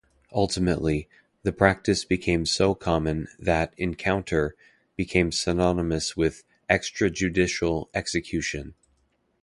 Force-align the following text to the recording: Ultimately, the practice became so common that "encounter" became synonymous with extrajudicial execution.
Ultimately, 0.33 1.07
the 1.43 1.51
practice 1.53 2.05
became 2.05 2.47
so 2.47 2.73
common 2.73 3.27
that 3.37 3.75
"encounter" 3.77 4.55
became 4.95 5.31
synonymous 5.31 6.17
with 6.17 6.43
extrajudicial 6.71 7.87
execution. 7.93 8.73